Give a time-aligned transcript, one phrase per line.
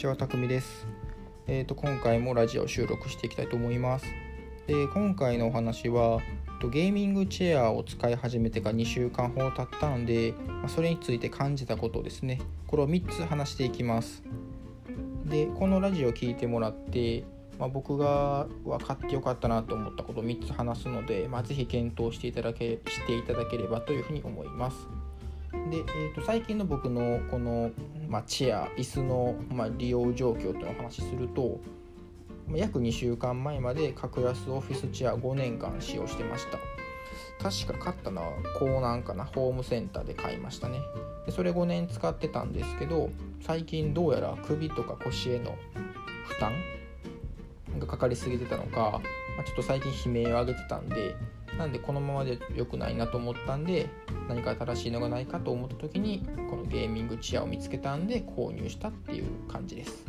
[0.00, 0.86] ちは、たくみです。
[1.46, 4.06] えー、と今回もラジオ収録していきたいと思います。
[4.66, 6.20] で今回のお話は
[6.58, 10.32] とゲーミングチェアを使い始めてから2週間ほど経ったので、
[10.62, 12.40] ま、それについて感じたことですね。
[12.66, 14.22] これを3つ話していきます。
[15.26, 17.24] でこのラジオを聞いてもらって、
[17.58, 24.88] まあ、僕が分かってよかったなと思ったことを3つ話すので、まあ、ぜひ検討していただけしていただければというふうに思います。
[25.70, 27.70] で、えー、と最近の僕のこの、
[28.10, 31.60] まあ、チェア椅子の、ま、利用状況というのをお話しすると
[32.48, 36.58] ま約2週間前まで格安オフィスチェア5年間使用してました。
[37.40, 38.28] 確か買ったのは
[38.58, 40.80] 港南かなホームセンターで買いましたね。
[41.24, 43.10] でそれ5年使ってたんですけど
[43.40, 45.56] 最近どうやら首とか腰への
[46.26, 46.52] 負担
[47.78, 49.00] がかかりすぎてたのか、
[49.36, 51.14] まあ、ちょっと最近悲鳴を上げてたんで
[51.58, 53.88] なんでこのままで良くないなと思ったんで
[54.28, 60.06] 何か新しいのがないかと思った時にこのゲーミングチェアを見つけたんで購入したっていう感じです。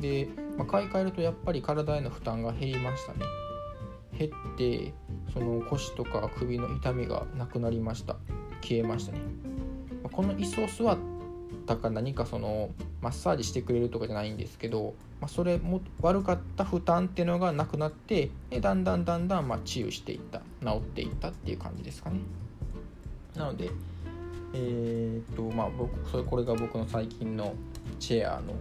[0.00, 3.20] で、まあ、買い替えるとやっぱり体への負担が減りましたね。
[4.18, 4.94] 減って
[5.32, 8.16] その腰とか首の痛みがなくなりました。
[8.62, 9.20] 消えましたね。
[10.02, 10.98] まこの椅子を座っ
[11.66, 12.70] たか何かその
[13.00, 22.20] マッサージしてくれるとかじゃないんですけど、まあ、それも悪かった負担っていうのがなくなってでだんだんだんだんま治癒していった治っていったっていう感じですかね。
[23.36, 23.70] なので
[24.52, 27.54] えーっとまあ僕それこれが僕の最近の
[27.98, 28.54] チェアの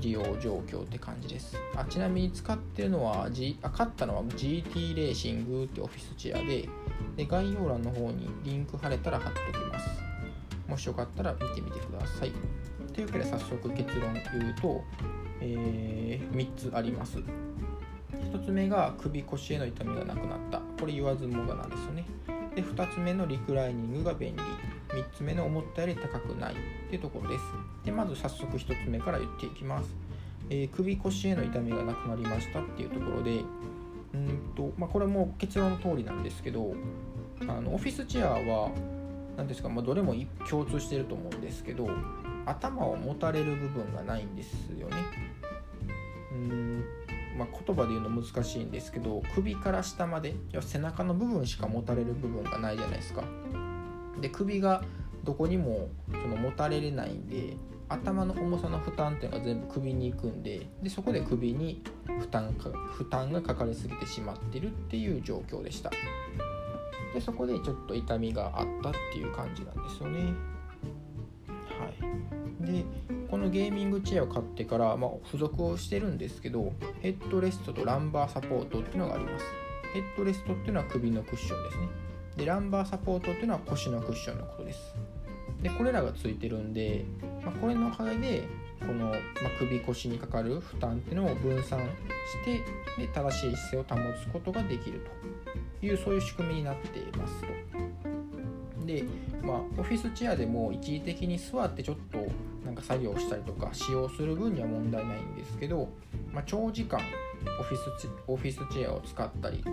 [0.00, 1.56] 利用状況って感じです。
[1.74, 6.68] あちなみに使ってるのは、G、あ買ったのは GT レーシングってオフィスチェアで
[7.16, 9.97] で概要欄の方にリンク貼れたら貼っておきます。
[10.68, 12.32] もしよかったら見てみてください。
[12.92, 14.84] というわけで早速結論言うと、
[15.40, 17.18] えー3つあります。
[17.18, 20.60] 1つ目が首腰への痛みがなくなった。
[20.78, 22.04] これ言わずもがなんですよね。
[22.54, 24.42] で2つ目のリクライニングが便利。
[24.88, 26.52] 3つ目の思ったより高くない。
[26.52, 26.56] っ
[26.90, 27.44] ていうところです。
[27.84, 29.94] でまず早速1つ目から言っていきます、
[30.50, 32.60] えー首腰への痛みがなくなりました。
[32.60, 33.42] っていうところで
[34.14, 36.74] うんと、まあ、これも結論の通りなんですけど
[37.42, 38.70] あのオフィスチェアは
[39.38, 40.14] 何ですか、まあ、どれも
[40.50, 41.88] 共通してると思うんですけど
[42.44, 44.96] 頭を持たれる部分がないんですよね。
[46.32, 46.84] うーん。
[47.38, 53.22] まあ、言葉で言うの難しいんですけど首から下まで要は背中の部分しか持たれる部分がないじゃないですか。
[54.20, 54.82] で首が
[55.22, 57.56] どこにもその持たれれないんで
[57.88, 61.82] 頭の重さの負担っていうのが全部首に行くんででそこで首に
[62.18, 65.90] 負担か負担がかかりすぎてしまってるっていう状況でした
[67.14, 70.34] でそこでちょっと痛みがあったっていう感じなんですよね。
[71.78, 72.72] はい。
[72.72, 72.84] で
[73.30, 79.44] このゲーミングチェアを買ってから、まあ、付属をしてるんですけどヘッドレストとランバーサポートっていうのがあります。
[79.94, 81.88] ヘッドレストっていうのは首のクッションですね。
[82.36, 84.94] でランバーサポートっていうのは腰のクッションのことです。
[85.62, 87.04] でこれらがついてるんで、
[87.44, 88.48] まあ、これのおかげで
[88.80, 89.18] この、まあ、
[89.58, 92.62] 首腰にかかる負担っていうのを分散して
[92.96, 95.10] で正しい姿勢を保つことができると。
[95.82, 97.48] いうそういう仕組みになっていますと。
[98.86, 99.04] で
[99.42, 102.26] まあオフィスチェアでも一時的に座ってちょっと
[102.64, 105.88] なんか作業したりとか使用する分には問題ないんですけど、
[106.32, 107.00] まあ、長時間
[107.60, 109.72] オフィスオフィスチェアを使ったりする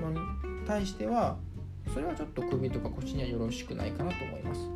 [0.00, 0.18] のに
[0.66, 1.36] 対しては
[1.92, 4.68] それはちょっと首とか腰にはよろしくないかなと思います。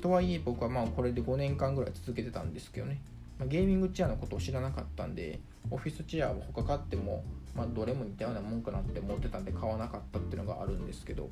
[0.00, 3.00] とはいえ僕はまあこれで5年間ぐらい続けてたんですけどね、
[3.38, 5.40] ま、ゲーミングチェアのことを知らなかったんで
[5.70, 11.30] オフィスチェアを他買っても、まあ、どれも似たようなもんかなって思ってたんで買わなかったっていうのがあるんですけど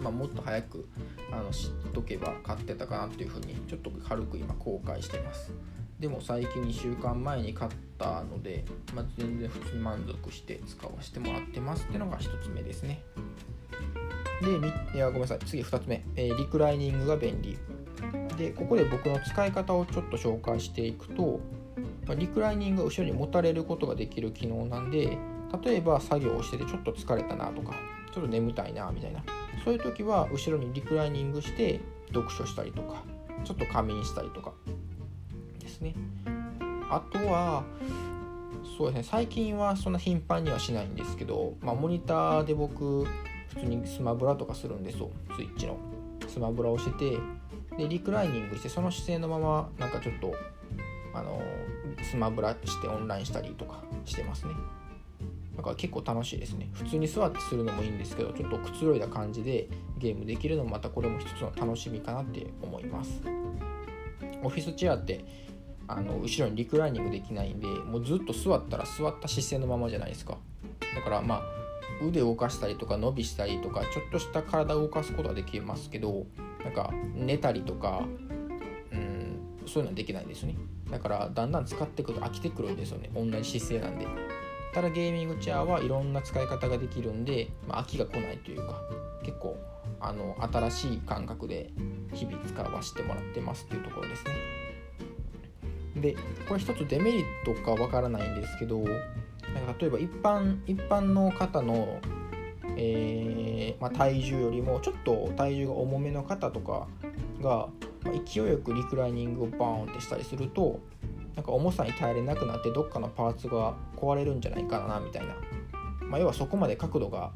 [0.00, 0.88] まあ、もっと早く
[1.30, 5.52] あの知っとけば買ってたかなっていうふうにちょっと軽く今後悔してます。
[5.98, 13.02] でも最近2週間前に買ったので、まあ、全然普通に満足して使わせてもらってますっていうのが1つ目ですね。
[14.40, 15.38] でいやごめんなさい。
[15.40, 17.58] 次2つ目、えーリクライニングが便利。
[18.40, 21.40] でここで僕の使い方をちょっと紹介していくと、
[22.16, 25.18] リクライニングが後ろに持たれることができる機能なんで
[25.62, 27.74] 例えば作業をしててちょっと疲れたなとか
[28.12, 29.22] ちょっと眠たいなみたいな
[29.64, 33.02] そういう時は後ろにリクライニングして読書したりとか
[33.44, 34.52] ちょっと仮眠したりとか
[35.58, 35.94] ですね。
[36.90, 37.62] あとは
[38.76, 45.76] そうですね最近はそんな頻繁にはしないんですけど、まあ、モニターで僕普通にスマブラとかするんですよスイッチの。
[46.26, 47.18] スマブラをしてて
[47.76, 50.34] でリクライニングしてその姿勢のままなんかちょっと
[51.14, 51.42] あの
[52.02, 54.54] スマブラしてオンラインしたりとかしてますね。
[55.56, 56.70] だから結構楽しいですね。
[56.72, 59.68] 普通に座ってするのもいいんですけどちょっとくつろいだ感じで
[59.98, 63.20] ゲームできるのもまたこれも一つの楽しみかなって思います。
[64.42, 65.24] オフィスチェアって
[65.86, 70.38] あの後ろにリクライニングできないんでもうずっと座ったら座った姿勢のままじゃないですか。
[70.94, 71.42] だからまあ
[72.02, 76.26] 腕を動かしたりとか伸びしたりとかちょっとした体を動かすことはできますけど
[76.64, 78.04] なんか寝たりとか
[78.92, 80.56] うんそういうのはできないんですよね。
[80.90, 83.10] だからだんだん使っていくと飽きてくるんですよね。
[83.14, 84.06] 同じ姿勢なんで。
[84.72, 88.80] ただゲーミングチェアはいろんな使い方ができるんで、まあ、飽きが来ないというか
[89.24, 89.56] 結構
[90.00, 91.70] あの新しい感覚で
[92.12, 94.32] 日々使わせてもらってますっていうところですね。
[95.96, 96.16] で
[96.48, 102.00] これ一つデメリットかわからないんですけどなんか例えば一般一般の方の、
[102.76, 106.86] えーまあ、体重よりもちょっと体重が重めの方とか
[107.40, 107.68] が、
[108.02, 110.80] まあ、勢いよくリクライニングをバーンってしたりすると
[111.36, 115.34] なんか重さに耐えれなくなってどっかのパーツが壊れるんじゃないかなみたいな、
[116.06, 117.30] まあ、要はそこまで角度が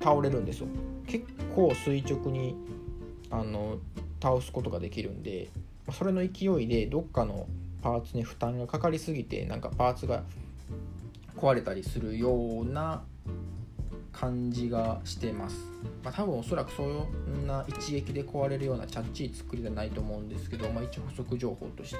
[0.00, 0.68] 倒れるんですよ。
[1.06, 2.56] 結構垂直に
[3.30, 3.78] あの
[4.22, 5.50] 倒すことができるんで
[5.92, 7.46] それの勢いでどっかの
[7.82, 10.22] パーツに負担がかかりすぎてなんかパーツが
[11.36, 13.02] 壊れたりするような
[14.12, 15.56] 感じがしてます、
[16.04, 21.96] まあ、多分おそらくそんな一撃で壊れるようなチャッチー作りじゃないと思うんですけど、まあ、一応補足情報として。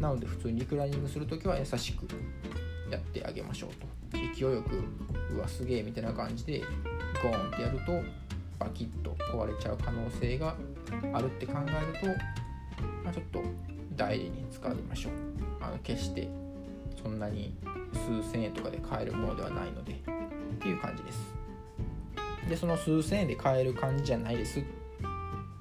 [0.00, 2.06] なので普通にリクライニングするときは優しく
[2.90, 3.86] やってあげましょうと。
[4.18, 4.82] 勢いよく
[5.34, 6.60] うわすげえみたいな感じで
[7.22, 7.92] ゴーンってやると
[8.58, 10.56] バキッと壊れちゃう可能性が
[11.12, 12.06] あるって考えると、
[13.04, 13.42] まあ、ちょっと
[13.96, 15.12] 大事に使いましょう。
[15.60, 16.28] あの決して
[17.00, 17.54] そんなに
[17.92, 21.41] 数千円とかで買えるものではないのでっていう感じです。
[22.48, 24.62] でその数千円で買える感じじゃないですっ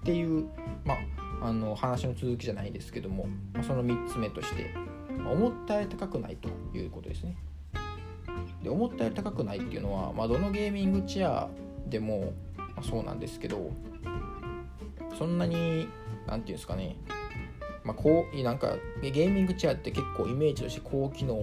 [0.04, 0.48] ていう
[0.84, 0.98] まあ
[1.48, 4.74] あの話の続きじゃないですけども、まあ、その3つ目として、
[5.18, 7.36] まあ、思ったより高くないということですね。
[8.64, 11.50] で思ったより高くないっていうのは、まあ、どのゲーミングチェア
[11.88, 13.72] でも、まあ、そうなんですけど
[15.18, 15.88] そんなに何て
[16.28, 16.96] 言うんですかね
[17.84, 21.42] まあ、こうなんかゲーミングチェアって結構イメージとして高機能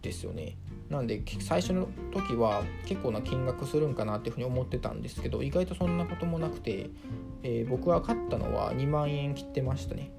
[0.00, 0.56] ですよね。
[0.88, 6.90] なんで最初の時は結構な金額するんかなっていうふうに思ってたんですけど意外とそんなこともなくて、
[7.42, 10.12] えー、僕は買ったのは2万円切ってましたね。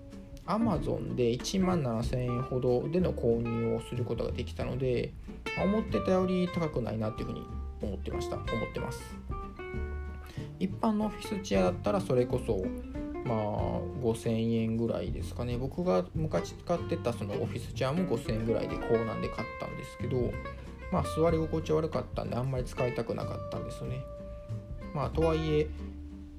[0.46, 5.14] Amazon で1万7000円ほどでの購入をすることができたので
[5.62, 7.46] 思ってたより高くないなっていうふうに
[7.82, 8.36] 思ってました。
[8.38, 9.02] 思ってます。
[10.60, 12.66] 一般のオフィスチェアだったらそれこそ
[13.28, 13.38] まあ
[14.04, 15.58] 5000円ぐらいですかね。
[15.58, 20.32] 僕が昔使ってたそのオフィスチェアも5000円ぐらいで高難で買ったんですけど
[20.92, 24.02] まあ座り心地悪かったんであんまり使いたくなかったんですよね。
[24.94, 25.68] まあとはいえ、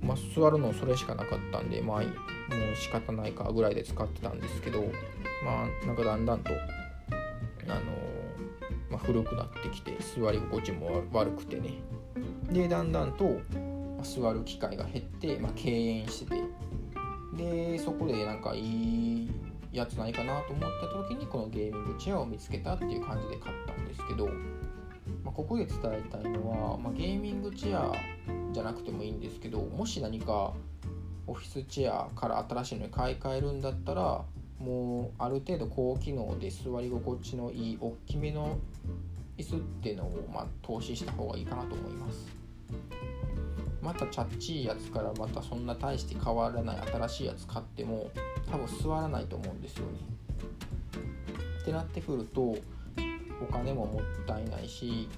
[0.01, 2.05] まあ、座るのそれしかなかったんでまあも
[2.73, 4.81] う仕方ないかぐらいで使ってたんですけど
[5.45, 6.51] まあなんかだんだんと
[7.69, 7.81] あの
[8.91, 11.75] まあ、古くなってきて座り心地も悪くてね。
[12.51, 13.41] でだんだんと
[14.03, 16.43] 座る機会が減って、まあ、敬遠してて
[17.37, 19.31] でそこでなんかいい
[19.73, 24.33] やつないかなと思った時にこのゲーミングチェアを見つけたっていう感じで買ったんですけど、ま
[25.27, 27.95] あ、ここで伝えたいのは、まあ、ゲーミングチェア
[28.53, 30.53] じゃなくてもいいんですけどもし何か
[31.27, 34.23] オフィスチェアから新しいのに買い替えるんだったら
[34.59, 38.59] もうある程度高機能で座り心地のいい大きめの
[39.37, 42.27] 椅子っていうのをまあ投資した方がいいかなと思います。
[43.83, 48.11] またチャッチーやつからまたそんな大して変わらない新しいやつ買っても
[48.51, 49.99] 多分座らないと思うんですよね。
[51.63, 52.57] ってなってくると
[53.41, 55.09] お金ももったいないし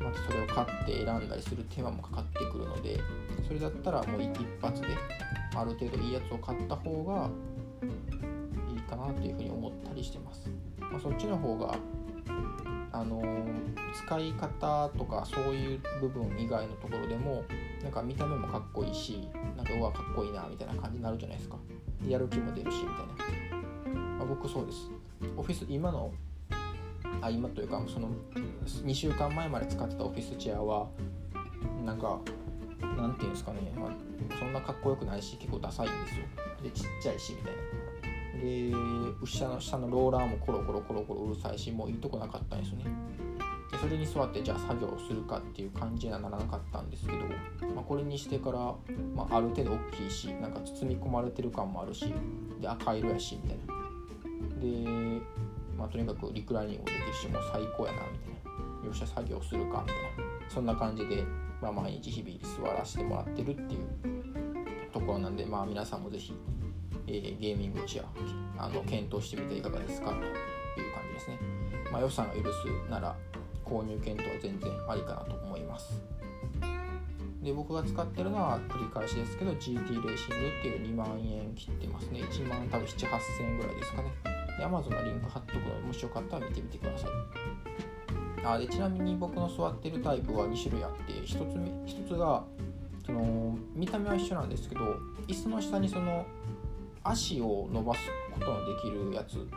[0.00, 2.98] またそれを買って選んだりする手間もかかってくるので
[3.46, 4.30] それだったらもう一
[4.60, 4.88] 発で
[5.54, 7.30] ある程度いいやつを買った方が
[8.72, 10.48] いいかなというふうに思ったりしてます。
[10.80, 11.74] まあ、そっちの方が
[12.92, 13.22] あの
[13.94, 17.44] 使い方とかそういう部分以外のところでも
[17.82, 21.56] なんか見た目もかっこいいしなんかうわかっこいいなみたいな感じになるじゃないですか。
[22.02, 24.90] でやる気も出るしみたいな、まあ、僕そうです。
[25.36, 26.12] オフィス今の
[27.22, 28.10] あ今というかその
[28.64, 30.88] 2週間前まで使ってたオフィスチェアは
[31.84, 32.20] なんか
[32.96, 33.90] なんていうんですかね、まあ、
[34.38, 36.26] そんなかっこよくないし結構ダサいんですよ。
[36.62, 37.60] でちっちゃいしみたいな。
[38.40, 38.72] で
[39.26, 42.84] 下の下のローラーもコロコロコロコロうるさいしもういいとこなかったんですよね。
[43.70, 47.18] でそれに座ってじゃあ作業するかっていう感じにはならなかったんですけど、
[47.90, 48.58] これにしてから、
[49.16, 52.14] まあ、ある程度大きいしなんか包み込まれてる感もあるし
[52.60, 53.74] で赤色やしみたいな。
[54.60, 55.20] で、
[55.76, 58.28] まあ、とにかくリクライニングできるしもう最高やなみたい
[58.80, 58.86] な。
[58.86, 60.48] よっしゃ作業するかみたいな。
[60.48, 61.24] そんな感じで、
[61.60, 66.32] まあ、毎日日々座らせてもらってるっていうところなんで、まあ、皆さんも是非、
[67.08, 68.04] えー、ゲーミングチェ
[68.56, 71.38] アあの検討してみていかがですかという感じですね。
[71.90, 73.16] まあ、予算が許すなら
[73.64, 76.19] 購入検討は全然ありかなと思います。
[77.42, 82.20] で僕が使ってるのは繰り返しですけど GT レーシングっていう2万円切ってますね。
[82.20, 84.12] 1万多分7 8 0 0 0円ぐらいですかね。
[84.58, 87.10] で Amazon のリンク貼っとくのでもしよかったら見てみてください。
[88.44, 92.44] あでちなみに僕の座ってるタイプは2種類あって1つ目1つが
[93.04, 96.26] その見た目は一緒なんですけど椅子の下にその
[97.02, 98.00] 足を伸ばす
[98.34, 99.48] ことのできるやつ。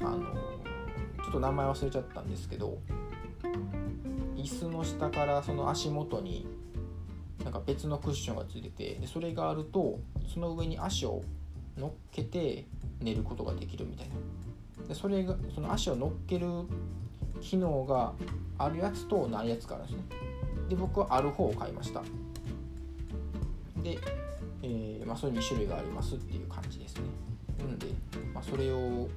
[0.00, 0.18] あの
[1.22, 2.78] ちょっと名前忘れちゃったんですけど
[4.34, 6.46] 椅子の下からその足元に
[7.44, 9.98] なんか別のクッションがついててでそれがあると
[10.32, 11.22] その上に足を
[11.76, 12.66] 乗っけて
[13.00, 14.14] 寝ることができるみたいな。
[14.88, 16.46] でそれがその足を乗っける
[17.40, 18.12] 機能が
[18.58, 20.04] あるやつとないやつがあるんですね。
[20.68, 22.02] で僕はある方を買いました。
[23.82, 23.98] で、
[24.62, 27.02] えー、まあ、それ2種類がありますっていう感じですね。
[27.58, 27.86] なので、
[28.34, 29.08] まあ、それを、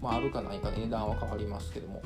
[0.00, 2.02] まあ、あるかないか値段は変わりますけども。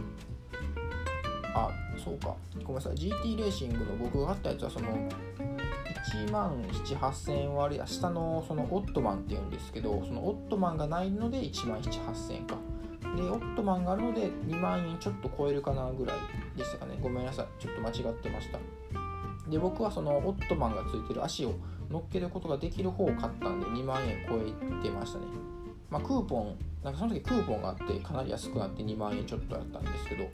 [1.54, 2.34] あそうか。
[2.62, 2.94] ごめんなさい。
[2.94, 4.88] GT レーシングの僕が買ったやつはその
[6.08, 12.56] 1万7 8千円割り下のそのオットマンっていうんですけどそのオットマンがないので1万7 8千円か。
[13.16, 16.16] でオットマンがあるので2万円ちょっと超えるかなぐらい
[16.56, 16.98] でしたかね。
[17.00, 17.46] ごめんなさい。
[17.60, 18.58] ちょっと間違ってました。
[19.50, 21.54] で僕はそのオットマンがついてる足を
[21.90, 25.24] 乗っけることができる方を買ったんで2万円超えてましたね。
[25.90, 30.24] まあ、クーポンなんかその時クーポンがあってかなり安くなって2万円ちょっとやったんですけど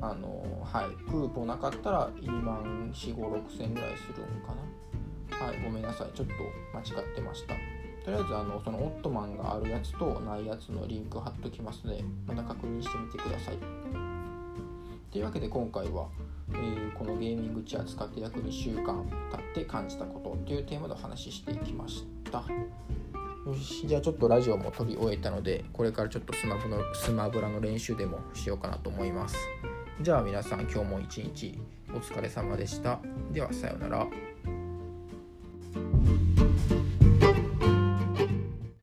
[0.00, 5.46] あのはいクーポンなかったら2万4 5 6千ぐらいするんかな。
[5.46, 6.34] はいごめんなさいちょっと
[6.72, 7.54] 間違ってました。
[8.04, 13.58] とりあえずあのそのオットマンがあるやつとないやつのリンク貼っときますのでまた確認してみてください。
[15.10, 16.08] というわけで今回は、
[16.52, 22.44] えー、このゲーミングチェア使って約2週間経って感じたことというテーマでお話ししていきました。
[23.46, 29.36] よしじゃあちょっとラジオも撮り終えたのでこれからちょっとスマブのスマブラの練習でもしようかなと思います。
[30.00, 31.58] じゃあ皆さん今日も一日
[31.92, 33.00] お疲れ様でした。
[33.32, 34.27] ではさようなら。